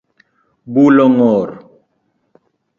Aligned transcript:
Bulo 0.73 1.05
ngor 1.15 1.49